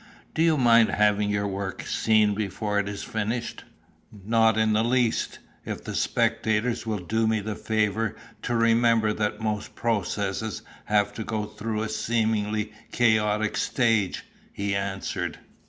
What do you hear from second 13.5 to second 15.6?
stage," he answered.